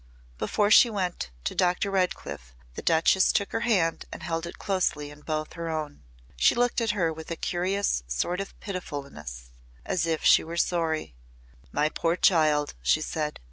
Before 0.39 0.71
she 0.71 0.89
went 0.89 1.29
to 1.43 1.53
Dr. 1.53 1.91
Redcliff 1.91 2.55
the 2.73 2.81
Duchess 2.81 3.31
took 3.31 3.51
her 3.51 3.59
hand 3.59 4.05
and 4.11 4.23
held 4.23 4.47
it 4.47 4.57
closely 4.57 5.11
in 5.11 5.21
both 5.21 5.53
her 5.53 5.69
own. 5.69 6.01
She 6.35 6.55
looked 6.55 6.81
at 6.81 6.89
her 6.97 7.13
with 7.13 7.29
a 7.29 7.35
curious 7.35 8.01
sort 8.07 8.39
of 8.41 8.59
pitifulness 8.59 9.51
as 9.85 10.07
if 10.07 10.23
she 10.23 10.43
were 10.43 10.57
sorry. 10.57 11.13
"My 11.71 11.87
poor 11.87 12.15
child," 12.15 12.73
she 12.81 12.99
said. 12.99 13.39